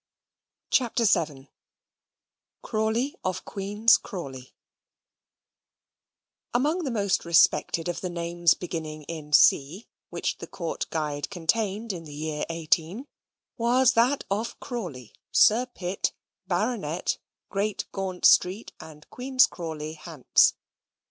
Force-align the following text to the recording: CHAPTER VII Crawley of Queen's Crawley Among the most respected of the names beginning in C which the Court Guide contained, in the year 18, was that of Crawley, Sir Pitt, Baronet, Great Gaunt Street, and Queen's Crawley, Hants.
CHAPTER 0.71 1.05
VII 1.05 1.51
Crawley 2.63 3.15
of 3.23 3.45
Queen's 3.45 3.97
Crawley 3.97 4.55
Among 6.55 6.85
the 6.85 6.89
most 6.89 7.23
respected 7.23 7.87
of 7.87 8.01
the 8.01 8.09
names 8.09 8.55
beginning 8.55 9.03
in 9.03 9.31
C 9.31 9.85
which 10.09 10.39
the 10.39 10.47
Court 10.47 10.87
Guide 10.89 11.29
contained, 11.29 11.93
in 11.93 12.05
the 12.05 12.15
year 12.15 12.45
18, 12.49 13.05
was 13.59 13.93
that 13.93 14.23
of 14.31 14.59
Crawley, 14.59 15.13
Sir 15.31 15.67
Pitt, 15.67 16.13
Baronet, 16.47 17.19
Great 17.49 17.85
Gaunt 17.91 18.25
Street, 18.25 18.71
and 18.79 19.07
Queen's 19.11 19.45
Crawley, 19.45 19.93
Hants. 19.93 20.55